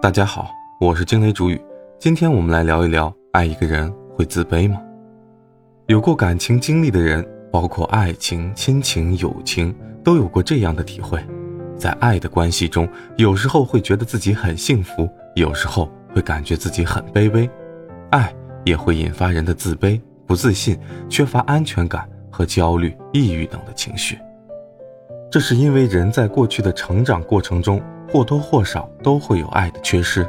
[0.00, 1.60] 大家好，我是惊雷主语。
[1.98, 4.80] 今天我们来聊一聊，爱一个人会自卑吗？
[5.86, 9.74] 有过感情经历的人，包括爱情、亲情、友情，
[10.04, 11.20] 都有过这样的体会：
[11.76, 17.50] 在爱的关系中，有时候会觉得自己很幸福，有时候会感觉自己很卑微。
[18.10, 18.32] 爱
[18.64, 20.78] 也会引发人的自卑、不自信、
[21.08, 24.16] 缺乏安全感和焦虑、抑郁等的情绪。
[25.28, 27.82] 这是因为人在过去的成长过程中。
[28.10, 30.26] 或多或少都会有爱的缺失，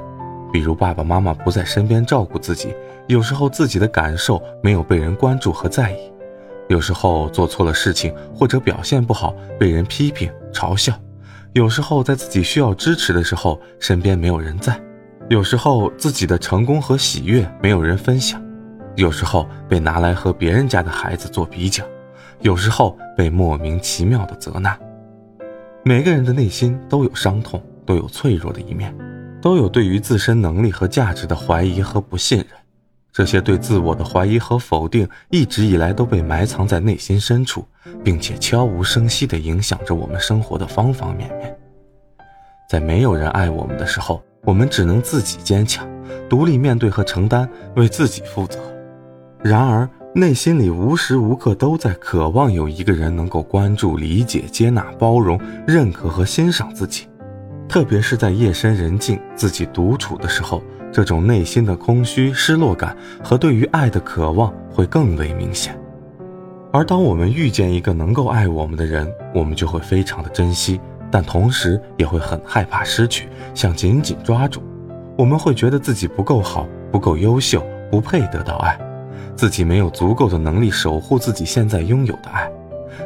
[0.52, 2.76] 比如爸爸妈妈不在身边照顾自己，
[3.08, 6.12] 有时候自己的感受没有被人关注和在意，
[6.68, 10.94] 有时候做错了事情或者表现不好被人批评嘲笑，
[11.54, 14.80] 有时候在自己需要支持的时候身边没有人在，
[15.30, 18.42] 有时候自己的成功和喜悦没有人分享，
[18.96, 21.84] 有时候被拿来和别人家的孩子做比较，
[22.42, 24.78] 有时候被莫名其妙的责难。
[25.84, 27.62] 每个人的内心都有伤痛。
[27.90, 28.96] 都有脆弱的一面，
[29.42, 32.48] 都有对于自身能力和价值的怀疑和不信任，
[33.12, 37.66] 这些对自我的怀疑和否定一直以来都被埋藏在内心深处，
[38.04, 41.58] 并且悄无声息地影响着我们生活的方方面面。
[42.70, 45.90] 在没有人爱我们的时候，我们只能自己坚强，
[46.30, 48.60] 独立面对和承担，为自己负责。
[49.42, 57.08] 然而，内心里无时无刻都在渴望有一个人能够关注、理解、接纳、包容、认可和欣赏自己。
[57.70, 65.80] 特别是在夜深人静、自己独处的时候，这种内心的空虚、失落感和对于爱的渴望会更为明显。
[66.74, 70.82] 而当我们遇见一个能够爱我们的人，我们就会非常的珍惜，
[71.12, 74.64] 但同时也会很害怕失去，想紧紧抓住。
[75.16, 78.80] 我们会觉得自己不够好、不够优秀、不配得到爱，
[79.36, 82.52] 自己没有足够的能力守护自己现在拥有的爱，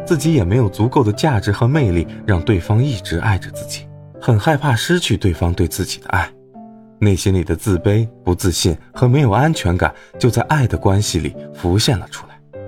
[0.06, 3.86] 自己也没有足够的价值和魅力让对方一直爱着自己。
[4.26, 6.32] 很害怕失去对方对自己的爱，
[6.98, 12.62] 内心里的自卑、不自信和没有安全感就在爱的关系里浮现了出来。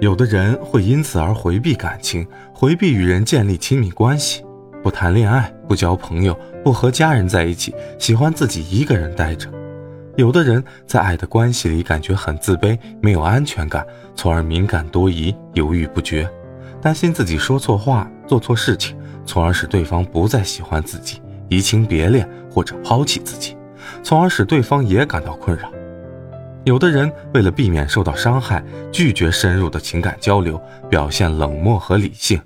[0.00, 2.24] 有的人会因此而回避感情，
[2.54, 4.44] 回避与人建立亲密关系，
[4.80, 9.50] 不谈恋爱，不交朋友，不和家人在一起，喜欢自己一个人待着。
[10.14, 13.84] 有的人在爱的关系里感觉很自卑，没有安全感，
[14.14, 16.30] 从而敏感多疑、犹豫不决，
[16.80, 18.96] 担心自己说错话、做错事情。
[19.24, 23.56] 从而使对方不再喜欢自己，移情别恋或者抛弃自己，
[24.02, 25.70] 从而使对方也感到困扰。
[26.64, 28.62] 有的人为了避免受到伤害，
[28.92, 32.38] 拒绝深入的情感交流，表现冷漠和理性；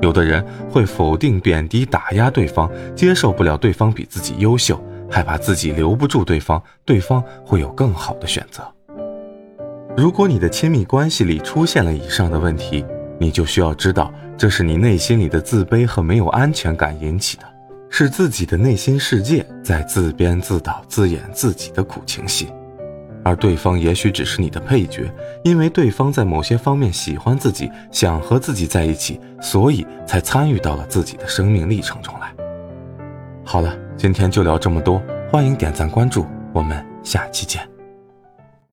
[0.00, 8.62] 有的人会否定、贬低、打压对方，接受不了对方比自己优秀，害怕自己留不住对方，对方会有更好的选择。
[9.96, 12.84] 如果你的亲密关系里出现了以上的问题，
[13.18, 14.10] 你就需要知道。
[14.38, 17.44] 这是你内心里的自卑和没有安全感引起的，
[17.90, 22.46] 是自己的内心世界在自编自导自演自己的苦情戏，
[23.24, 25.12] 而对方也许只是你的配角，
[25.42, 32.32] 因为对方在某些方面喜欢自己，想和自己在一起，所以才参与到了自己的生命历程中来。
[33.44, 37.77] 好了，今天就聊这么多，欢迎点赞关注，我们下期见。